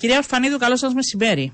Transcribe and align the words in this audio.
Κυρία 0.00 0.16
Ορφανίδου, 0.16 0.58
καλό 0.58 0.76
σας 0.76 0.94
μεσημέρι. 0.94 1.52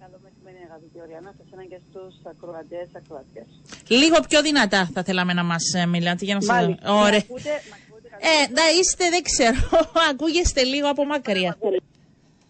Καλό 0.00 0.20
μεσημέρι, 0.22 0.56
αγαπητή 0.68 0.98
Ωριανά, 1.04 1.30
σε 1.36 1.42
εσένα 1.46 1.64
και 1.64 1.78
στους 1.88 2.14
ακροατές, 2.32 2.88
ακροατές. 3.00 3.46
Λίγο 3.88 4.16
πιο 4.28 4.42
δυνατά 4.42 4.90
θα 4.94 5.02
θέλαμε 5.02 5.32
να 5.32 5.44
μας 5.44 5.62
ε, 5.74 5.86
μιλάτε 5.86 6.24
για 6.24 6.34
να 6.34 6.40
σας... 6.40 6.54
Μάλιστα. 6.56 6.92
Ωραία. 6.92 7.22
Μ' 7.28 7.32
ακούτε, 7.32 7.50
μ' 7.70 7.74
ακούτε 7.78 8.08
Ε, 8.20 8.52
να 8.58 8.62
είστε, 8.80 9.04
δεν 9.10 9.22
ξέρω, 9.22 9.80
ακούγεστε 10.10 10.62
λίγο 10.62 10.88
από 10.88 11.04
μακριά. 11.04 11.56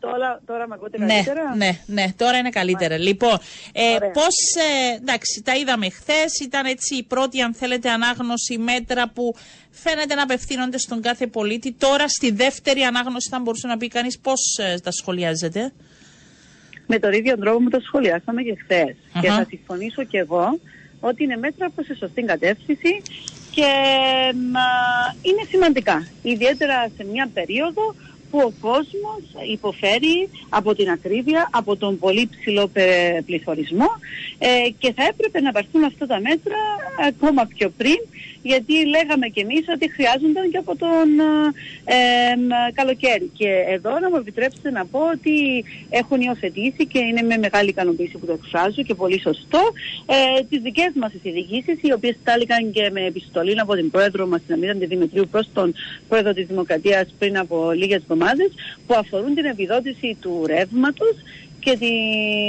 Τώρα, 0.01 0.40
τώρα 0.46 0.69
με 0.69 0.75
ακούτε 0.75 0.98
Ναι, 0.98 1.07
καλύτερα; 1.07 1.55
ναι, 1.57 1.79
ναι, 1.86 2.12
τώρα 2.16 2.39
είναι 2.39 2.50
καλύτερα. 2.50 2.98
Λοιπόν, 2.98 3.39
ε, 3.73 3.95
Ωραία. 3.95 4.11
πώς, 4.11 4.34
ε, 4.57 4.95
εντάξει, 4.95 5.43
τα 5.45 5.57
είδαμε 5.57 5.91
χθες, 5.91 6.41
ήταν 6.43 6.66
έτσι 6.66 6.96
η 6.96 7.02
πρώτη, 7.02 7.41
αν 7.41 7.55
θέλετε, 7.55 7.91
ανάγνωση 7.91 8.59
μέτρα 8.59 9.09
που 9.09 9.34
φαίνεται 9.70 10.14
να 10.14 10.23
απευθύνονται 10.23 10.79
στον 10.79 11.02
κάθε 11.02 11.27
πολίτη. 11.27 11.73
Τώρα, 11.73 12.09
στη 12.09 12.30
δεύτερη 12.30 12.82
ανάγνωση, 12.82 13.29
θα 13.30 13.41
μπορούσε 13.41 13.66
να 13.66 13.77
πει 13.77 13.88
κανείς 13.88 14.19
πώς 14.19 14.41
ε, 14.59 14.79
τα 14.82 14.91
σχολιάζετε. 14.91 15.73
Με 16.87 16.98
τον 16.98 17.12
ίδιο 17.12 17.38
τρόπο 17.38 17.59
που 17.59 17.70
το 17.70 17.80
σχολιάσαμε 17.80 18.42
και 18.42 18.56
χθες. 18.62 18.97
Και 19.20 19.28
Αχα. 19.28 19.37
θα 19.37 19.47
συμφωνήσω 19.48 20.05
και 20.05 20.19
εγώ 20.19 20.59
ότι 21.01 21.24
είναι 21.24 21.37
μέτρα 21.37 21.70
προς 21.70 21.87
τη 21.87 21.97
σωστή 21.97 22.23
κατεύθυνση 22.23 23.02
και 23.51 23.70
μα, 24.52 24.66
είναι 25.23 25.42
σημαντικά. 25.48 26.06
Ιδιαίτερα 26.23 26.91
σε 26.97 27.05
μια 27.05 27.30
περίοδο 27.34 27.95
που 28.30 28.39
ο 28.39 28.53
κόσμος 28.61 29.23
υποφέρει 29.53 30.29
από 30.48 30.75
την 30.75 30.91
ακρίβεια, 30.91 31.48
από 31.53 31.77
τον 31.77 31.98
πολύ 31.98 32.29
ψηλό 32.39 32.66
πε- 32.69 33.23
πληθωρισμό 33.27 33.89
ε, 34.39 34.49
και 34.79 34.93
θα 34.93 35.05
έπρεπε 35.05 35.41
να 35.41 35.52
πάρθουν 35.52 35.85
αυτά 35.85 36.07
τα 36.07 36.21
μέτρα 36.21 36.57
ακόμα 37.09 37.45
πιο 37.57 37.71
πριν 37.77 37.99
γιατί 38.51 38.75
λέγαμε 38.95 39.27
κι 39.35 39.41
εμείς 39.41 39.65
ότι 39.75 39.91
χρειάζονταν 39.97 40.51
και 40.51 40.59
από 40.65 40.77
τον 40.77 41.09
ε, 41.85 41.95
ε, 41.95 42.73
καλοκαίρι. 42.73 43.30
Και 43.39 43.49
εδώ 43.77 43.93
να 44.02 44.09
μου 44.11 44.16
επιτρέψετε 44.16 44.71
να 44.71 44.87
πω 44.87 45.01
ότι 45.15 45.65
έχουν 45.91 46.21
υιοθετήσει 46.21 46.87
και 46.93 46.99
είναι 46.99 47.23
με 47.23 47.37
μεγάλη 47.37 47.69
ικανοποίηση 47.69 48.16
που 48.19 48.27
το 48.27 48.33
εκφράζω 48.33 48.83
και 48.83 48.95
πολύ 48.95 49.21
σωστό 49.21 49.63
ε, 50.07 50.43
τις 50.51 50.61
δικές 50.61 50.93
μας 51.01 51.11
τις 51.13 51.24
ειδικήσεις 51.24 51.77
οι 51.83 51.93
οποίες 51.93 52.16
στάληκαν 52.21 52.73
και 52.73 52.90
με 52.93 53.05
επιστολή 53.05 53.61
από 53.61 53.74
την 53.74 53.90
πρόεδρο 53.90 54.27
μας 54.27 54.40
την 54.46 54.55
Αμήρα 54.55 54.73
Δημητρίου 54.73 55.29
προς 55.30 55.49
τον 55.52 55.74
πρόεδρο 56.09 56.33
της 56.33 56.46
Δημοκρατίας 56.46 57.15
πριν 57.18 57.38
από 57.38 57.71
λίγες 57.71 58.02
εβδομάδες 58.16 58.52
που 58.86 58.95
αφορούν 58.95 59.34
την 59.34 59.45
επιδότηση 59.45 60.16
του 60.20 60.45
ρεύματος 60.46 61.14
και 61.59 61.76
τη, 61.80 61.90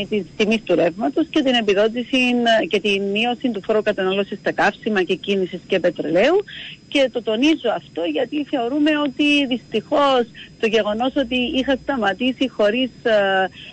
της 0.09 0.25
τιμής 0.37 0.61
του 0.63 0.75
ρεύματος 0.75 1.27
και 1.29 1.43
την 1.43 1.53
επιδότηση 1.53 2.17
ε, 2.61 2.65
και 2.65 2.79
τη 2.79 2.99
μείωση 2.99 3.49
του 3.49 3.61
φόρου 3.65 3.81
κατανάλωσης 3.81 4.37
στα 4.39 4.51
καύσιμα 4.51 5.03
και 5.03 5.15
κίνησης 5.15 5.59
και 5.67 5.79
πετρελαίου. 5.79 6.43
Και 6.87 7.09
το 7.11 7.23
τονίζω 7.23 7.69
αυτό 7.75 8.01
γιατί 8.03 8.45
θεωρούμε 8.49 8.91
ότι 8.97 9.45
δυστυχώς 9.45 10.23
το 10.59 10.67
γεγονός 10.67 11.15
ότι 11.15 11.35
είχα 11.35 11.77
σταματήσει 11.83 12.49
χωρίς 12.49 12.89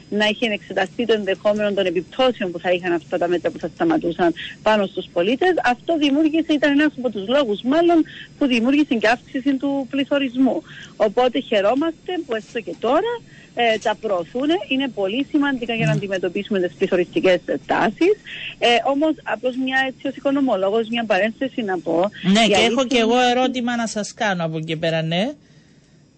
να 0.08 0.26
είχε 0.26 0.46
εξεταστεί 0.46 1.06
το 1.06 1.12
ενδεχόμενο 1.12 1.72
των 1.72 1.86
επιπτώσεων 1.86 2.50
που 2.50 2.58
θα 2.58 2.70
είχαν 2.70 2.92
αυτά 2.92 3.18
τα 3.18 3.28
μέτρα 3.28 3.50
που 3.50 3.58
θα 3.58 3.70
σταματούσαν 3.74 4.34
πάνω 4.62 4.86
στους 4.86 5.06
πολίτες, 5.12 5.54
αυτό 5.64 5.96
δημιούργησε, 5.96 6.52
ήταν 6.52 6.70
ένας 6.70 6.92
από 6.98 7.10
τους 7.10 7.28
λόγους 7.28 7.62
μάλλον 7.62 8.04
που 8.38 8.46
δημιούργησε 8.46 8.94
και 8.94 9.08
αύξηση 9.08 9.56
του 9.56 9.86
πληθωρισμού. 9.90 10.62
Οπότε 10.96 11.40
χαιρόμαστε 11.40 12.12
που 12.26 12.34
έστω 12.34 12.60
και 12.60 12.74
τώρα 12.80 13.12
ε, 13.54 13.78
τα 13.78 13.94
προωθούν. 14.00 14.48
Είναι 14.68 14.88
πολύ 14.88 15.26
σημαντικά 15.30 15.74
για 15.74 15.86
να 15.86 15.92
αντιμετωπίσουμε 15.92 16.60
τις 16.60 16.72
πληθωριστικές 16.78 17.38
τάσεις. 17.66 18.14
Ε, 18.58 18.66
Όμως, 18.86 19.12
απλώς 19.22 19.56
μια 19.56 19.84
έτσι 19.88 20.06
ως 20.08 20.16
οικονομολόγος, 20.16 20.88
μια 20.88 21.04
παρένθεση 21.04 21.62
να 21.62 21.78
πω. 21.78 22.10
Ναι, 22.22 22.30
η 22.30 22.32
και 22.32 22.40
αλήθεια 22.40 22.58
έχω 22.64 22.86
και 22.86 22.96
είναι- 22.96 23.04
εγώ 23.04 23.18
ερώτημα 23.20 23.76
να 23.76 23.86
σας 23.86 24.14
κάνω 24.14 24.44
από 24.44 24.56
εκεί 24.56 24.76
πέρα, 24.76 25.02
ναι. 25.02 25.32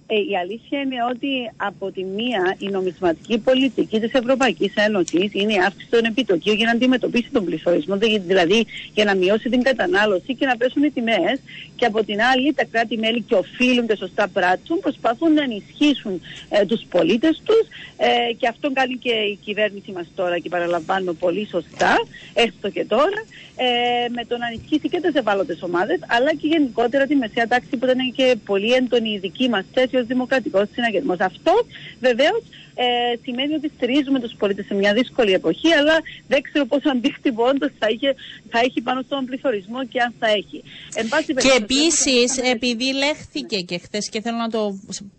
Ε, 0.06 0.14
η 0.14 0.36
αλήθεια 0.42 0.80
είναι 0.80 0.96
ότι 1.10 1.50
από 1.56 1.90
τη 1.90 2.04
μία 2.04 2.56
η 2.58 2.68
νομισματική 2.68 3.38
πολιτική 3.38 4.00
της 4.00 4.12
Ευρωπαϊκής 4.12 4.72
Ένωσης 4.74 5.28
είναι 5.32 5.52
η 5.52 5.58
αύξηση 5.66 5.90
των 5.90 6.04
επιτοκίων 6.04 6.56
για 6.56 6.66
να 6.66 6.72
αντιμετωπίσει 6.72 7.28
τον 7.32 7.44
πληθωρισμό, 7.44 7.96
δη- 7.96 8.22
δηλαδή 8.26 8.66
για 8.94 9.04
να 9.04 9.14
μειώσει 9.14 9.48
την 9.48 9.62
κατανάλωση 9.62 10.34
και 10.34 10.46
να 10.46 10.56
πέσουν 10.56 10.82
οι 10.82 10.90
τιμές. 10.90 11.40
Και 11.76 11.84
από 11.84 12.04
την 12.04 12.20
άλλη 12.22 12.52
τα 12.54 12.64
κράτη-μέλη 12.64 13.20
και 13.22 13.34
οφείλουν 13.34 13.86
και 13.86 13.96
σωστά 13.96 14.28
πράττουν 14.28 14.80
προσπαθούν 14.80 15.32
να 15.32 15.42
ενισχύσουν 15.42 16.20
ε, 16.48 16.64
τους 16.64 16.82
πολίτες 16.90 17.42
τους. 17.44 17.66
Ε, 17.96 18.32
και 18.32 18.48
αυτό 18.48 18.72
κάνει 18.72 18.96
και 18.96 19.10
η 19.10 19.38
κυβέρνηση 19.44 19.92
μας 19.92 20.06
τώρα 20.14 20.38
και 20.38 20.48
παραλαμβάνω 20.48 21.12
πολύ 21.12 21.46
σωστά, 21.50 21.94
έστω 22.34 22.70
και 22.70 22.84
τώρα, 22.84 23.20
ε, 23.56 24.08
με 24.08 24.24
το 24.24 24.36
να 24.36 24.46
ενισχύσει 24.46 24.88
και 24.88 25.00
τις 25.00 25.14
ευάλωτες 25.14 25.62
ομάδες 25.62 25.98
αλλά 26.06 26.30
και 26.34 26.46
γενικότερα 26.46 27.06
τη 27.06 27.14
μεσαία 27.14 27.46
τάξη 27.46 27.76
που 27.76 27.84
ήταν 27.84 28.12
και 28.16 28.36
πολύ 28.44 28.72
έντονη 28.72 29.10
η 29.10 29.18
δική 29.18 29.48
μας 29.48 29.64
θέση 29.72 29.95
ως 29.98 30.06
δημοκρατικός 30.06 30.68
συναγερμός. 30.72 31.18
Αυτό 31.20 31.52
βεβαίως 32.00 32.42
ε, 32.78 32.84
σημαίνει 33.22 33.54
ότι 33.54 33.70
στηρίζουμε 33.76 34.20
τους 34.20 34.34
πολίτες 34.38 34.66
σε 34.66 34.74
μια 34.74 34.92
δύσκολη 34.94 35.32
εποχή 35.32 35.72
αλλά 35.72 35.96
δεν 36.28 36.42
ξέρω 36.42 36.66
πόσο 36.66 36.88
αντίκτυπο 36.90 37.44
όντως 37.44 37.70
θα, 37.78 37.86
είχε, 37.90 38.14
θα 38.50 38.58
έχει 38.58 38.80
πάνω 38.80 39.02
στον 39.02 39.24
πληθωρισμό 39.24 39.86
και 39.86 40.00
αν 40.00 40.14
θα 40.18 40.26
έχει. 40.26 40.62
Εν 40.94 41.08
πάση 41.08 41.24
Και 41.26 41.32
περιπτώσει, 41.34 41.62
επίσης, 41.62 42.34
θα- 42.34 42.48
επειδή 42.48 42.92
λέχθηκε 42.92 43.60
και 43.60 43.78
χθες 43.78 44.08
και 44.08 44.20
θέλω 44.20 44.36
να 44.36 44.48
το 44.48 44.78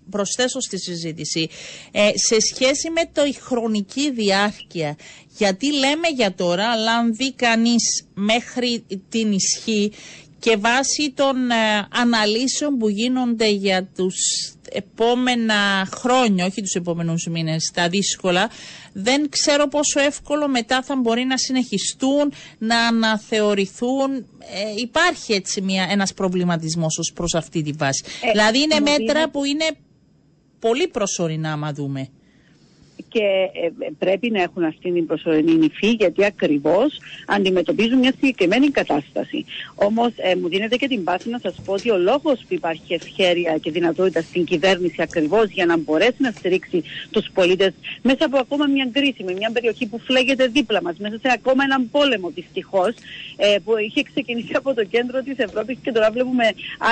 προσθέσω 0.09 0.59
στη 0.59 0.79
συζήτηση, 0.79 1.49
ε, 1.91 2.09
σε 2.15 2.35
σχέση 2.39 2.89
με 2.89 3.01
το 3.13 3.25
η 3.25 3.33
χρονική 3.33 4.11
διάρκεια, 4.11 4.95
γιατί 5.37 5.73
λέμε 5.73 6.07
για 6.15 6.33
τώρα, 6.33 6.71
αλλά 6.71 6.91
αν 6.93 7.15
δει 7.15 7.33
κανείς 7.33 8.05
μέχρι 8.13 8.83
την 9.09 9.31
ισχύ 9.31 9.91
και 10.39 10.57
βάσει 10.57 11.11
των 11.15 11.49
ε, 11.51 11.87
αναλύσεων 11.91 12.77
που 12.77 12.89
γίνονται 12.89 13.49
για 13.49 13.89
τους 13.95 14.15
επόμενα 14.71 15.87
χρόνια, 15.95 16.45
όχι 16.45 16.61
τους 16.61 16.73
επόμενους 16.73 17.25
μήνες, 17.25 17.71
τα 17.73 17.89
δύσκολα, 17.89 18.49
δεν 18.93 19.29
ξέρω 19.29 19.67
πόσο 19.67 19.99
εύκολο 19.99 20.47
μετά 20.47 20.81
θα 20.83 20.95
μπορεί 20.95 21.23
να 21.23 21.37
συνεχιστούν, 21.37 22.33
να 22.57 22.87
αναθεωρηθούν. 22.87 24.15
Ε, 24.15 24.73
υπάρχει 24.75 25.33
έτσι 25.33 25.61
μια, 25.61 25.87
ένας 25.89 26.13
προβληματισμός 26.13 26.97
ως 26.97 27.11
προς 27.13 27.35
αυτή 27.35 27.61
τη 27.61 27.71
βάση. 27.71 28.03
Ε, 28.21 28.31
δηλαδή 28.31 28.61
είναι 28.61 28.75
μου 28.79 28.83
μέτρα 28.83 29.13
δίνει- 29.19 29.31
που 29.31 29.43
είναι 29.43 29.65
πολύ 30.59 30.87
προσωρινά, 30.87 31.51
άμα 31.51 31.73
δούμε. 31.73 32.09
Και 33.17 33.49
ε, 33.61 33.89
πρέπει 33.99 34.29
να 34.31 34.41
έχουν 34.41 34.63
αυτή 34.63 34.91
την 34.91 35.05
προσωρινή 35.05 35.65
υφή 35.65 35.89
γιατί 35.89 36.25
ακριβώς 36.25 36.99
αντιμετωπίζουν 37.27 37.97
μια 37.99 38.13
συγκεκριμένη 38.19 38.69
κατάσταση. 38.69 39.45
Όμως 39.75 40.11
ε, 40.15 40.35
μου 40.35 40.47
δίνετε 40.47 40.75
και 40.75 40.87
την 40.87 41.03
πάση 41.03 41.29
να 41.29 41.39
σας 41.39 41.55
πω 41.65 41.73
ότι 41.73 41.89
ο 41.91 41.97
λόγος 41.97 42.39
που 42.39 42.53
υπάρχει 42.53 42.93
ευχέρεια 42.93 43.57
και 43.57 43.71
δυνατότητα 43.71 44.21
στην 44.21 44.45
κυβέρνηση 44.45 45.01
ακριβώς 45.01 45.49
για 45.49 45.65
να 45.65 45.77
μπορέσει 45.77 46.15
να 46.17 46.31
στηρίξει 46.31 46.83
τους 47.11 47.25
πολίτες 47.33 47.73
μέσα 48.01 48.25
από 48.25 48.37
ακόμα 48.37 48.65
μια 48.65 48.89
κρίση, 48.91 49.23
με 49.23 49.33
μια 49.33 49.49
περιοχή 49.53 49.85
που 49.85 49.99
φλέγεται 49.99 50.47
δίπλα 50.47 50.81
μας, 50.81 50.97
μέσα 50.97 51.17
σε 51.21 51.29
ακόμα 51.33 51.63
έναν 51.63 51.89
πόλεμο 51.91 52.29
δυστυχώς 52.29 52.93
ε, 53.37 53.55
που 53.63 53.77
είχε 53.77 54.03
ξεκινήσει 54.03 54.51
από 54.53 54.73
το 54.73 54.83
κέντρο 54.83 55.21
της 55.21 55.37
Ευρώπης 55.37 55.77
και 55.83 55.91
τώρα 55.91 56.11
βλέπουμε 56.11 56.43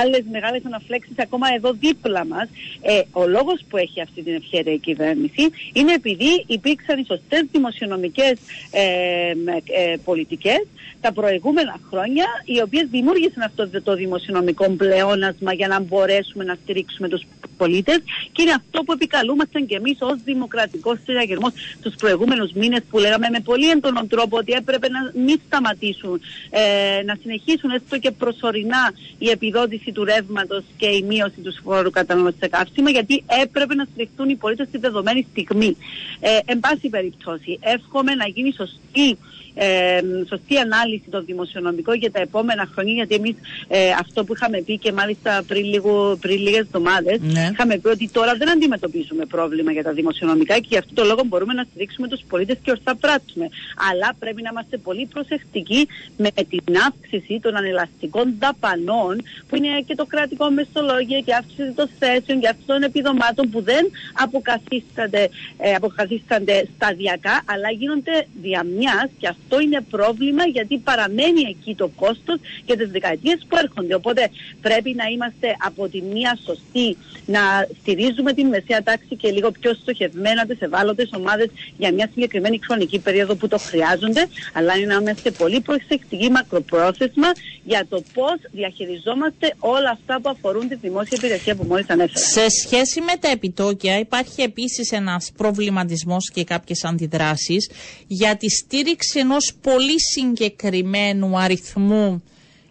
άλλες 0.01 0.23
μεγάλες 0.31 0.61
αναφλέξεις 0.65 1.17
ακόμα 1.17 1.47
εδώ 1.55 1.71
δίπλα 1.79 2.25
μας. 2.25 2.47
Ε, 2.81 3.01
ο 3.11 3.27
λόγος 3.27 3.59
που 3.69 3.77
έχει 3.77 4.01
αυτή 4.01 4.21
την 4.21 4.35
ευχαίρεια 4.35 4.73
η 4.73 4.79
κυβέρνηση 4.79 5.43
είναι 5.73 5.93
επειδή 5.93 6.14
υπήρξαν 6.47 6.99
οι 6.99 7.05
σωστές 7.07 7.45
δημοσιονομικές 7.51 8.33
ε, 8.71 9.29
ε, 9.29 9.97
πολιτικές 10.03 10.61
τα 11.01 11.13
προηγούμενα 11.13 11.75
χρόνια 11.89 12.25
οι 12.45 12.61
οποίες 12.61 12.87
δημιούργησαν 12.91 13.43
αυτό 13.43 13.81
το 13.81 13.95
δημοσιονομικό 13.95 14.69
πλεόνασμα 14.69 15.53
για 15.53 15.67
να 15.67 15.79
μπορέσουμε 15.79 16.43
να 16.43 16.57
στηρίξουμε 16.63 17.07
τους 17.07 17.21
πολίτες 17.57 17.99
και 18.31 18.41
είναι 18.41 18.51
αυτό 18.51 18.83
που 18.83 18.91
επικαλούμασταν 18.91 19.65
και 19.65 19.75
εμείς 19.75 19.97
ως 19.99 20.17
δημοκρατικός 20.23 20.97
συναγερμός 21.05 21.51
τους 21.81 21.95
προηγούμενους 21.95 22.51
μήνες 22.51 22.81
που 22.89 22.97
λέγαμε 22.97 23.27
με 23.31 23.39
πολύ 23.39 23.69
έντονο 23.69 24.05
τρόπο 24.07 24.37
ότι 24.37 24.51
έπρεπε 24.51 24.87
να 24.89 24.99
μην 25.25 25.39
σταματήσουν 25.45 26.21
ε, 26.49 27.03
να 27.03 27.17
συνεχίσουν 27.21 27.69
έστω 27.69 27.97
και 27.97 28.11
προσωρινά 28.11 28.93
η 29.17 29.29
επιδότηση 29.29 29.91
του 29.91 30.03
ρεύματος 30.03 30.63
και 30.77 30.87
η 30.87 31.01
μείωση 31.01 31.39
του 31.43 31.53
φόρου 31.63 31.89
κατανάλωσης 31.89 32.39
σε 32.39 32.47
καύσιμα 32.47 32.89
γιατί 32.89 33.23
έπρεπε 33.43 33.75
να 33.75 33.85
στηριχτούν 33.91 34.29
οι 34.29 34.35
πολίτες 34.35 34.67
στη 34.67 34.77
δεδομένη 34.77 35.27
στιγμή. 35.31 35.77
Ε, 36.19 36.39
εν 36.45 36.59
πάση 36.59 36.89
περιπτώσει, 36.89 37.59
εύχομαι 37.61 38.15
να 38.15 38.27
γίνει 38.27 38.53
σωστή 38.53 39.17
ε, 39.55 39.99
σωστή 40.29 40.57
ανάλυση 40.57 41.09
των 41.09 41.25
δημοσιονομικών 41.25 41.95
για 41.95 42.11
τα 42.11 42.19
επόμενα 42.19 42.69
χρόνια 42.73 42.93
γιατί 42.93 43.15
εμείς 43.15 43.35
ε, 43.67 43.89
αυτό 43.99 44.23
που 44.23 44.33
είχαμε 44.35 44.61
πει 44.61 44.77
και 44.77 44.91
μάλιστα 44.91 45.43
πριν, 45.47 45.63
λίγο, 45.65 46.17
πριν 46.21 46.37
λίγες 46.37 46.59
εβδομάδες 46.59 47.19
Ναι. 47.21 47.49
είχαμε 47.51 47.77
πει 47.77 47.87
ότι 47.87 48.09
τώρα 48.09 48.35
δεν 48.35 48.49
αντιμετωπίζουμε 48.49 49.25
πρόβλημα 49.25 49.71
για 49.71 49.83
τα 49.83 49.91
δημοσιονομικά 49.91 50.55
και 50.55 50.67
γι' 50.69 50.77
αυτό 50.77 50.93
το 50.93 51.03
λόγο 51.03 51.23
μπορούμε 51.25 51.53
να 51.53 51.63
στηρίξουμε 51.69 52.07
τους 52.07 52.21
πολίτες 52.29 52.57
και 52.63 52.71
ορθά 52.71 52.95
πράττουμε. 52.95 53.49
Αλλά 53.91 54.15
πρέπει 54.19 54.41
να 54.41 54.49
είμαστε 54.51 54.77
πολύ 54.77 55.05
προσεκτικοί 55.13 55.87
με 56.17 56.29
την 56.49 56.75
αύξηση 56.87 57.39
των 57.41 57.55
ανελαστικών 57.55 58.35
δαπανών 58.39 59.21
που 59.47 59.55
είναι 59.55 59.81
και 59.87 59.95
το 59.95 60.05
κρατικό 60.05 60.49
μεσολόγιο 60.49 61.21
και 61.25 61.33
αύξηση 61.33 61.71
των 61.75 61.89
θέσεων 61.99 62.39
και 62.39 62.47
αύξηση 62.47 62.67
των 62.67 62.83
επιδομάτων 62.83 63.49
που 63.49 63.61
δεν 63.61 63.91
αποκαθίστανται, 64.13 65.29
ε, 65.57 65.73
αποκαθίστανται 65.85 66.67
σταδιακά 66.75 67.35
αλλά 67.45 67.69
γίνονται 67.71 68.27
διαμιάς 68.41 69.09
και 69.19 69.27
αυτό 69.27 69.59
είναι 69.59 69.79
πρόβλημα 69.89 70.43
γιατί 70.45 70.77
παραμένει 70.77 71.41
εκεί 71.49 71.75
το 71.75 71.87
κόστος 71.95 72.37
για 72.65 72.77
τις 72.77 72.89
δεκαετίες 72.89 73.45
που 73.47 73.55
έρχονται. 73.63 73.95
Οπότε 73.95 74.29
πρέπει 74.61 74.93
να 74.93 75.05
είμαστε 75.13 75.55
από 75.59 75.87
τη 75.87 76.01
μία 76.01 76.37
σωστοί, 76.45 76.97
να 77.25 77.43
να 77.45 77.67
στηρίζουμε 77.81 78.33
την 78.33 78.47
μεσαία 78.47 78.83
τάξη 78.83 79.15
και 79.15 79.31
λίγο 79.31 79.51
πιο 79.51 79.73
στοχευμένα 79.73 80.45
τις 80.45 80.59
ευάλωτες 80.59 81.09
ομάδες 81.17 81.47
για 81.77 81.93
μια 81.93 82.09
συγκεκριμένη 82.13 82.59
χρονική 82.65 82.99
περίοδο 82.99 83.35
που 83.35 83.47
το 83.47 83.57
χρειάζονται, 83.57 84.27
αλλά 84.53 84.75
είναι 84.75 84.85
να 84.85 84.99
είμαστε 85.01 85.31
πολύ 85.31 85.59
προσεκτικοί 85.61 86.29
μακροπρόθεσμα 86.31 87.29
για 87.63 87.85
το 87.89 88.03
πώς 88.13 88.37
διαχειριζόμαστε 88.51 89.53
όλα 89.59 89.89
αυτά 89.89 90.21
που 90.21 90.29
αφορούν 90.29 90.67
τη 90.67 90.75
δημόσια 90.75 91.17
υπηρεσία 91.17 91.55
που 91.55 91.65
μόλις 91.67 91.89
ανέφερα. 91.89 92.19
Σε 92.19 92.45
σχέση 92.49 93.01
με 93.01 93.13
τα 93.19 93.29
επιτόκια, 93.29 93.99
υπάρχει 93.99 94.41
επίσης 94.41 94.91
ένας 94.91 95.31
προβληματισμό 95.75 96.17
και 96.33 96.43
κάποιες 96.43 96.83
αντιδράσεις 96.83 97.69
για 98.07 98.37
τη 98.37 98.49
στήριξη 98.49 99.19
ενός 99.19 99.53
πολύ 99.61 100.01
συγκεκριμένου 100.01 101.37
αριθμού 101.39 102.23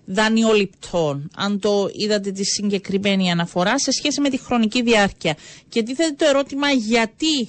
δανειοληπτών, 0.07 1.31
αν 1.37 1.59
το 1.61 1.91
είδατε 1.93 2.31
τη 2.31 2.45
συγκεκριμένη 2.45 3.31
αναφορά, 3.31 3.79
σε 3.79 3.91
σχέση 3.93 4.21
με 4.21 4.29
τη 4.29 4.39
χρονική 4.39 4.83
διάρκεια. 4.83 5.37
Και 5.69 5.83
τίθεται 5.83 6.15
το 6.19 6.25
ερώτημα 6.29 6.71
γιατί 6.71 7.49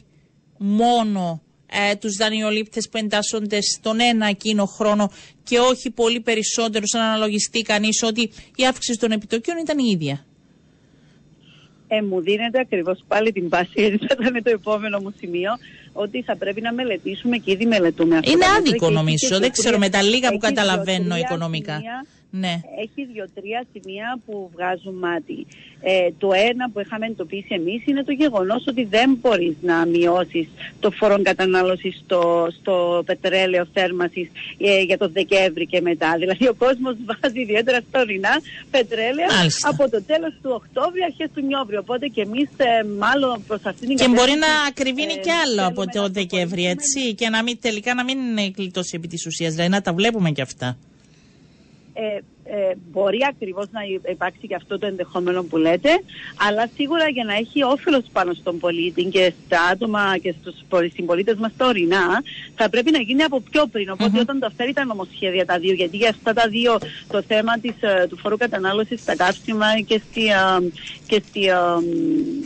μόνο 0.57 1.41
ε, 1.91 1.95
τους 1.95 2.15
δανειολήπτες 2.15 2.89
που 2.89 2.97
εντάσσονται 2.97 3.61
στον 3.61 3.99
ένα 3.99 4.27
εκείνο 4.27 4.65
χρόνο 4.65 5.11
και 5.43 5.59
όχι 5.59 5.89
πολύ 5.91 6.19
περισσότερους 6.21 6.93
αν 6.93 7.01
αναλογιστεί 7.01 7.61
κανείς 7.61 8.03
ότι 8.03 8.31
η 8.55 8.65
αύξηση 8.67 8.99
των 8.99 9.11
επιτοκίων 9.11 9.57
ήταν 9.57 9.77
η 9.79 9.89
ίδια. 9.91 10.25
Ε, 11.87 12.01
μου 12.01 12.21
δίνεται 12.21 12.59
ακριβώς 12.59 13.03
πάλι 13.07 13.31
την 13.31 13.49
πάση, 13.49 13.69
γιατί 13.73 13.97
θα 13.97 14.15
ήταν 14.19 14.43
το 14.43 14.49
επόμενο 14.49 14.99
μου 14.99 15.13
σημείο, 15.19 15.51
ότι 15.93 16.21
θα 16.21 16.35
πρέπει 16.35 16.61
να 16.61 16.73
μελετήσουμε 16.73 17.37
και 17.37 17.51
ήδη 17.51 17.65
μελετούμε 17.65 18.17
αυτό. 18.17 18.31
Είναι 18.31 18.45
άδικο 18.57 18.89
νομίζω, 18.89 19.39
δεν 19.39 19.51
ξέρω 19.51 19.77
με 19.77 19.89
τα 19.89 20.01
λίγα 20.01 20.31
που 20.31 20.37
καταλαβαίνω 20.37 21.17
οικονομικά. 21.17 21.81
Ναι. 22.39 22.61
Έχει 22.83 23.07
δύο-τρία 23.13 23.65
σημεία 23.73 24.19
που 24.25 24.49
βγάζουν 24.53 24.93
μάτι. 24.93 25.47
Ε, 25.81 26.09
το 26.17 26.29
ένα 26.49 26.69
που 26.69 26.79
είχαμε 26.79 27.05
εντοπίσει 27.05 27.47
εμείς 27.49 27.85
είναι 27.85 28.03
το 28.03 28.11
γεγονός 28.11 28.63
ότι 28.67 28.83
δεν 28.83 29.17
μπορείς 29.21 29.55
να 29.61 29.85
μειώσεις 29.85 30.47
το 30.79 30.91
φόρο 30.91 31.21
κατανάλωσης 31.21 32.01
στο, 32.03 32.47
στο 32.59 33.03
πετρέλαιο 33.05 33.65
θέρμανσης 33.73 34.27
ε, 34.57 34.81
για 34.81 34.97
το 34.97 35.09
Δεκέμβρη 35.09 35.65
και 35.65 35.81
μετά. 35.81 36.15
Δηλαδή, 36.19 36.47
ο 36.47 36.53
κόσμος 36.53 36.95
βάζει 37.07 37.41
ιδιαίτερα 37.41 37.79
στα 37.89 37.99
ορεινά 37.99 38.35
πετρέλαια 38.71 39.27
από 39.61 39.89
το 39.89 40.03
τέλος 40.03 40.33
του 40.41 40.51
Οκτώβρη, 40.53 41.01
αρχές 41.03 41.29
του 41.33 41.41
Νιόβρη. 41.45 41.77
Οπότε 41.77 42.07
και 42.07 42.21
εμείς, 42.21 42.49
ε, 42.57 42.83
μάλλον 42.83 43.43
προς 43.47 43.61
αυτήν 43.63 43.87
την 43.87 43.97
Και 43.97 44.07
μπορεί 44.07 44.35
να 44.45 44.51
ακριβίνει 44.69 45.13
ε, 45.13 45.19
κι 45.25 45.31
άλλο 45.31 45.67
από 45.67 45.85
το 45.85 46.09
Δεκέμβρη, 46.09 46.65
έτσι. 46.65 47.13
Και 47.13 47.29
να 47.29 47.43
μην, 47.43 47.57
τελικά 47.61 47.93
να 47.93 48.03
μην 48.03 48.17
είναι 48.19 48.49
κλειτώσει 48.49 48.93
επί 48.95 49.07
της 49.07 49.25
ουσίας. 49.25 49.51
Δηλαδή, 49.53 49.69
να 49.69 49.81
τα 49.81 49.93
βλέπουμε 49.93 50.31
κι 50.31 50.41
αυτά 50.41 50.77
ε, 51.95 52.19
ε, 52.47 52.73
μπορεί 52.91 53.19
ακριβώς 53.29 53.65
να 53.71 53.81
υπάρξει 54.11 54.47
και 54.47 54.55
αυτό 54.55 54.79
το 54.79 54.85
ενδεχόμενο 54.85 55.43
που 55.43 55.57
λέτε, 55.57 55.89
αλλά 56.47 56.69
σίγουρα 56.75 57.09
για 57.09 57.23
να 57.23 57.33
έχει 57.33 57.63
όφελος 57.63 58.03
πάνω 58.11 58.33
στον 58.33 58.59
πολίτη 58.59 59.03
και 59.03 59.33
στα 59.45 59.61
άτομα 59.71 60.17
και 60.17 60.33
στους 60.41 60.55
συμπολίτε 60.93 61.35
μας 61.37 61.51
τωρινά, 61.57 62.23
θα 62.55 62.69
πρέπει 62.69 62.91
να 62.91 62.99
γίνει 62.99 63.23
από 63.23 63.41
πιο 63.41 63.65
πριν. 63.67 63.89
όταν 64.19 64.39
το 64.39 64.51
φέρει 64.57 64.73
τα 64.73 64.85
νομοσχέδια 64.85 65.45
τα 65.45 65.59
δύο, 65.59 65.73
γιατί 65.73 65.97
για 65.97 66.09
αυτά 66.09 66.33
τα 66.33 66.47
δύο 66.47 66.77
το 67.07 67.21
θέμα 67.21 67.59
της, 67.59 67.73
ε, 67.79 68.07
του 68.09 68.17
φόρου 68.17 68.37
κατανάλωσης 68.37 69.01
στα 69.01 69.15
καύσιμα 69.15 69.65
και, 69.87 70.01
στη, 70.09 70.25
ε, 70.25 70.69
και, 71.07 71.21
στη, 71.27 71.47
ε, 71.47 71.55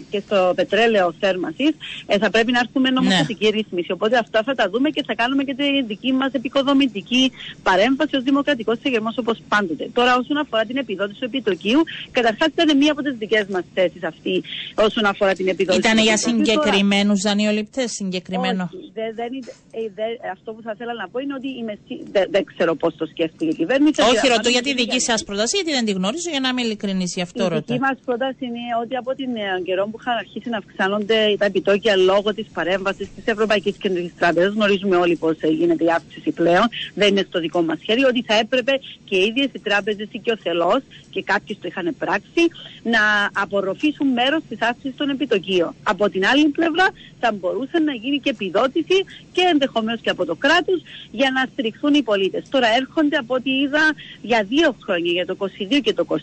και 0.09 0.21
στο 0.25 0.53
πετρέλαιο 0.55 1.13
θέρμανσης, 1.19 1.71
θα 2.19 2.29
πρέπει 2.29 2.51
να 2.51 2.59
έρθουμε 2.59 2.89
νομοθετική 2.89 3.45
ναι. 3.45 3.49
ρύθμιση. 3.49 3.91
Οπότε 3.91 4.17
αυτά 4.17 4.43
θα 4.43 4.55
τα 4.55 4.69
δούμε 4.69 4.89
και 4.89 5.03
θα 5.07 5.15
κάνουμε 5.15 5.43
και 5.43 5.53
τη 5.53 5.81
δική 5.83 6.13
μας 6.13 6.31
επικοδομητική 6.31 7.31
παρέμβαση 7.63 8.15
ως 8.15 8.23
δημοκρατικός 8.23 8.77
εγερμό 8.83 9.13
όπως 9.15 9.37
πάντοτε. 9.47 9.88
Τώρα, 9.93 10.15
όσον 10.17 10.37
αφορά 10.37 10.65
την 10.65 10.77
επιδότηση 10.77 11.19
του 11.19 11.25
επιτοκίου, 11.25 11.83
καταρχάς 12.11 12.47
ήταν 12.47 12.77
μία 12.77 12.91
από 12.91 13.01
τις 13.01 13.15
δικές 13.17 13.45
μας 13.47 13.63
θέσεις 13.73 14.03
αυτή 14.03 14.43
όσον 14.75 15.05
αφορά 15.05 15.33
την 15.33 15.47
επιδότηση. 15.47 15.87
Ήταν 15.87 15.97
για 16.03 16.17
συγκεκριμένους 16.17 17.21
δανειοληπτές, 17.21 17.91
συγκεκριμένο. 17.91 18.69
Όχι, 18.73 18.88
δε, 18.99 19.13
δεν, 19.19 19.31
ε, 19.71 20.29
αυτό 20.31 20.53
που 20.53 20.61
θα 20.61 20.71
ήθελα 20.75 20.93
να 20.93 21.07
πω 21.11 21.19
είναι 21.19 21.33
ότι 21.33 21.49
είμαι, 21.59 21.73
δε, 22.11 22.21
δεν 22.29 22.43
ξέρω 22.43 22.75
πώς 22.75 22.95
το 22.95 23.05
σκέφτηκε 23.05 23.45
η 23.45 23.55
κυβέρνηση. 23.55 24.01
Όχι, 24.01 24.27
ρωτώ 24.27 24.49
για 24.49 24.61
τη 24.61 24.73
δική 24.73 24.99
σας 24.99 25.23
πρόταση, 25.23 25.55
γιατί 25.55 25.71
δεν 25.71 25.85
τη 25.85 25.91
γνωρίζω, 25.91 26.29
για 26.29 26.39
να 26.39 26.49
είμαι 26.49 26.61
ειλικρινής 26.61 27.13
γι' 27.15 27.21
αυτό 27.21 27.43
ρωτώ. 27.43 27.55
Η 27.55 27.63
δική 27.67 27.79
μας 27.79 27.97
πρόταση 28.05 28.45
είναι 28.45 28.63
ότι 28.83 28.95
από 28.95 29.15
την 29.15 29.35
ε, 29.35 29.61
καιρό 29.63 29.83
που 29.91 29.97
είχαν 29.99 30.15
αρχίσει 30.17 30.49
να 30.49 30.57
αυξάνονται 30.57 31.35
τα 31.39 31.45
επιτόκια 31.45 31.95
λόγω 31.95 32.33
της 32.33 32.47
παρέμβασης 32.53 33.07
της 33.15 33.25
Ευρωπαϊκής 33.25 33.75
Κεντρικής 33.77 34.15
Τράπεζας, 34.17 34.53
γνωρίζουμε 34.53 34.95
όλοι 34.95 35.15
πώς 35.15 35.35
γίνεται 35.41 35.83
η 35.83 35.91
αύξηση 35.91 36.31
πλέον, 36.31 36.67
δεν 36.93 37.07
είναι 37.07 37.25
στο 37.27 37.39
δικό 37.39 37.61
μας 37.61 37.79
χέρι, 37.85 38.03
ότι 38.03 38.23
θα 38.27 38.33
έπρεπε 38.33 38.79
και 39.05 39.15
οι 39.15 39.25
ίδιες 39.25 39.49
οι 39.53 39.59
τράπεζες 39.59 40.07
και 40.21 40.31
ο 40.31 40.37
θελός 40.37 40.81
και 41.09 41.23
κάποιοι 41.23 41.57
το 41.61 41.67
είχαν 41.67 41.95
πράξει 41.99 42.43
να 42.83 43.29
απορροφήσουν 43.33 44.07
μέρος 44.07 44.41
της 44.49 44.61
αύξησης 44.61 44.97
των 44.97 45.09
επιτοκίων. 45.09 45.75
Από 45.83 46.09
την 46.09 46.25
άλλη 46.25 46.47
πλευρά 46.47 46.87
θα 47.19 47.31
μπορούσε 47.31 47.79
να 47.79 47.93
γίνει 47.93 48.19
και 48.19 48.29
επιδότηση 48.29 48.88
και 49.31 49.41
ενδεχομένως 49.51 50.01
και 50.01 50.09
από 50.09 50.25
το 50.25 50.35
κράτος 50.35 50.81
για 51.11 51.31
να 51.31 51.49
στηριχθούν 51.51 51.93
οι 51.93 52.01
πολίτες. 52.01 52.43
Τώρα 52.49 52.67
έρχονται 52.75 53.17
από 53.17 53.33
ό,τι 53.33 53.51
είδα 53.51 53.93
για 54.21 54.43
δύο 54.43 54.75
χρόνια, 54.83 55.11
για 55.11 55.25
το 55.25 55.37
22 55.39 55.79
και 55.81 55.93
το 55.93 56.05
23. 56.09 56.15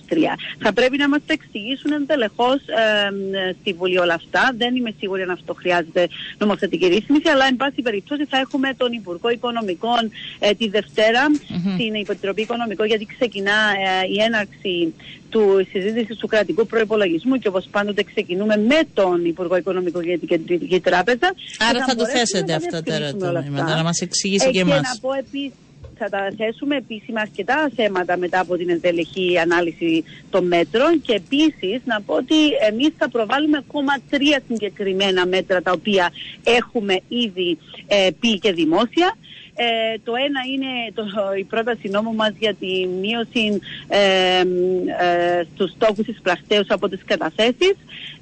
Θα 0.59 0.73
πρέπει 0.73 0.97
να 0.97 1.09
μας 1.09 1.21
τα 1.27 1.33
εξηγήσουν 1.33 1.93
εντελεχώς 1.93 2.57
ε, 2.57 3.55
στη 3.61 3.73
Βουλή 3.73 3.99
όλα 3.99 4.15
αυτά. 4.15 4.55
Δεν 4.57 4.77
είμαι 4.77 4.93
σίγουρη 4.99 5.23
αν 5.23 5.31
αυτό 5.31 5.55
χρειάζεται 5.55 6.09
νομοθετική 6.39 6.87
ρύθμιση, 6.87 7.29
αλλά 7.29 7.47
εν 7.47 7.57
πάση 7.57 7.83
περιπτώσει 7.83 8.25
θα 8.25 8.39
έχουμε 8.39 8.75
τον 8.77 8.93
Υπουργό 8.93 9.31
Οικονομικών 9.31 10.11
ε, 10.39 10.55
τη 10.55 10.69
Δευτέρα 10.69 11.27
mm-hmm. 11.29 11.73
στην 11.75 11.95
Επιτροπή 11.95 12.43
Οικονομικών, 12.43 12.87
γιατί 12.87 13.07
ξεκινά 13.07 13.59
ε, 14.03 14.13
η 14.13 14.23
έναρξη 14.23 14.95
του 15.31 15.67
συζήτηση 15.71 16.15
του 16.15 16.27
κρατικού 16.27 16.67
προπολογισμού 16.67 17.37
και 17.37 17.49
όπως 17.49 17.69
πάντοτε 17.71 18.03
ξεκινούμε 18.03 18.57
με 18.57 18.81
τον 18.95 19.25
Υπουργό 19.25 19.57
Οικονομικών 19.57 20.03
για 20.05 20.19
την 20.19 20.29
Κεντρική 20.29 20.81
Τράπεζα. 20.81 21.35
Άρα 21.71 21.85
θα 21.85 21.95
το 21.95 22.07
θέσετε 22.07 22.46
αυτά 22.55 22.83
τα 22.83 22.95
ερωτήματα, 22.95 23.77
να 23.77 23.83
μας 23.83 24.01
εξηγήσει 24.01 24.49
ε, 24.49 24.51
και 24.51 24.61
εμά. 24.61 24.75
Και 24.75 24.81
να 24.81 24.99
πω 25.01 25.13
επίσης 25.13 25.53
θα 25.99 26.09
τα 26.09 26.33
θέσουμε 26.37 26.77
επίσημα 26.77 27.21
αρκετά 27.21 27.71
θέματα 27.77 28.17
μετά 28.17 28.41
από 28.41 28.57
την 28.57 28.69
εντελεχή 28.69 29.39
ανάλυση 29.39 30.05
των 30.31 30.47
μέτρων 30.47 31.01
και 31.03 31.13
επίσης 31.15 31.81
να 31.85 32.01
πω 32.03 32.15
ότι 32.15 32.37
εμείς 32.71 32.91
θα 32.99 33.09
προβάλλουμε 33.09 33.59
ακόμα 33.59 33.93
τρία 34.11 34.41
συγκεκριμένα 34.49 35.27
μέτρα 35.27 35.63
τα 35.63 35.73
οποία 35.73 36.13
έχουμε 36.45 37.01
ήδη 37.09 37.59
ε, 37.87 38.09
πει 38.21 38.39
και 38.39 38.53
δημόσια. 38.53 39.17
Ε, 39.59 39.99
το 40.05 40.13
ένα 40.27 40.41
είναι 40.53 40.93
το, 40.95 41.05
η 41.39 41.45
πρόταση 41.45 41.89
νόμου 41.89 42.15
μας 42.15 42.33
για 42.39 42.55
τη 42.55 42.87
μείωση 42.87 43.61
ε, 43.89 44.41
ε, 44.41 45.45
στους 45.55 45.71
στόχους 45.71 46.05
της 46.07 46.21
πρακτέως 46.23 46.67
από 46.69 46.89
τις 46.89 47.01
καταθέσεις 47.05 47.75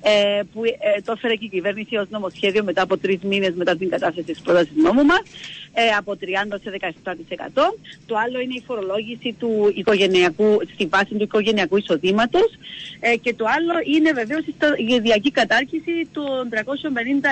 ε, 0.06 0.40
που 0.52 0.64
ε, 0.64 1.00
το 1.04 1.12
έφερε 1.16 1.34
και 1.34 1.44
η 1.44 1.48
κυβέρνηση 1.48 1.96
ως 1.96 2.06
νομοσχέδιο 2.10 2.64
μετά 2.64 2.82
από 2.82 2.98
τρεις 2.98 3.18
μήνες 3.22 3.54
μετά 3.54 3.76
την 3.76 3.88
κατάθεση 3.88 4.22
της 4.22 4.40
πρότασης 4.40 4.76
νόμου 4.76 5.04
μας 5.04 5.22
ε, 5.72 5.88
από 5.98 6.12
30% 6.20 6.56
σε 6.62 6.70
17%. 7.04 7.12
Το 8.06 8.16
άλλο 8.24 8.40
είναι 8.40 8.54
η 8.54 8.62
φορολόγηση 8.66 9.36
του 9.38 9.72
οικογενειακού, 9.74 10.60
στη 10.72 10.86
βάση 10.86 11.14
του 11.14 11.22
οικογενειακού 11.22 11.76
εισοδήματος 11.76 12.48
ε, 13.00 13.16
και 13.16 13.34
το 13.34 13.44
άλλο 13.56 13.74
είναι 13.94 14.12
βεβαίως 14.12 14.44
η 14.88 14.98
διακή 14.98 15.30
κατάρχηση 15.30 16.08
των 16.12 16.48
350 16.52 16.56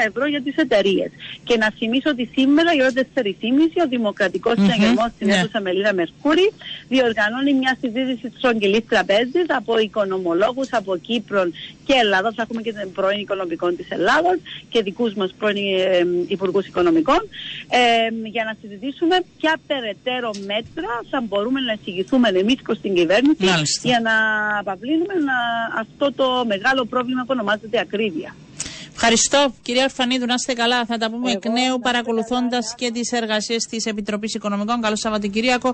ευρώ 0.06 0.26
για 0.26 0.42
τις 0.42 0.56
εταιρείες. 0.56 1.10
Και 1.44 1.56
να 1.56 1.70
θυμίσω 1.78 2.10
ότι 2.10 2.30
σήμερα 2.36 2.74
η 2.74 2.80
ώρα 2.80 2.92
4.30 3.14 3.24
ο 3.84 3.88
Δημοκρατικός 3.88 4.52
mm-hmm. 4.52 4.62
Συναγερμός 4.62 5.10
στην 5.14 5.26
yeah. 5.26 5.30
Ναι. 5.30 5.36
αίθουσα 5.36 5.60
Μελίδα 5.60 5.94
Μερκούρη 5.94 6.52
διοργανώνει 6.88 7.52
μια 7.54 7.76
συζήτηση 7.80 8.30
της 8.30 8.44
Ογγελής 8.44 8.84
Τραπέζης 8.88 9.44
από 9.48 9.78
οικονομολόγους 9.78 10.68
από 10.72 10.96
Κύπρο 10.96 11.42
και 11.84 11.94
Ελλάδας. 12.02 12.34
Θα 12.34 12.42
έχουμε 12.42 12.62
και 12.62 12.72
την 12.72 12.92
πρώην 12.92 13.20
οικονομικών 13.20 13.76
της 13.76 13.86
Ελλάδας 13.90 14.38
και 14.68 14.82
δικούς 14.82 15.14
μας 15.14 15.34
πρώην 15.38 15.56
ε, 15.56 16.06
υπουργούς 16.26 16.66
οικονομικών 16.66 17.20
ε, 17.68 18.28
για 18.28 18.44
να 18.44 18.56
συζητήσουμε 18.60 19.16
ποια 19.38 19.60
περαιτέρω 19.66 20.30
μέτρα 20.46 20.90
θα 21.10 21.20
μπορούμε 21.28 21.60
να 21.60 21.72
εισηγηθούμε 21.72 22.28
εμείς 22.28 22.62
προς 22.62 22.80
την 22.80 22.94
κυβέρνηση 22.94 23.46
για 23.82 24.00
να 24.00 24.14
απαυλύνουμε 24.58 25.14
αυτό 25.78 26.12
το 26.12 26.44
μεγάλο 26.46 26.84
πρόβλημα 26.84 27.20
που 27.20 27.30
ονομάζεται 27.30 27.78
ακρίβεια. 27.80 28.34
Ευχαριστώ. 28.94 29.54
Κυρία 29.62 29.82
Ορφανίδου, 29.82 30.26
να 30.26 30.34
είστε 30.34 30.52
καλά. 30.52 30.84
Θα 30.86 30.96
τα 30.98 31.10
πούμε 31.10 31.30
εκ 31.30 31.44
νέου 31.46 31.78
παρακολουθώντας 31.80 32.74
και 32.76 32.90
τις 32.90 33.12
εργασίες 33.12 33.64
της 33.70 33.86
Επιτροπής 33.86 34.34
Οικονομικών. 34.34 34.80
Καλό 34.80 34.96
Σαββατοκύριακο. 34.96 35.70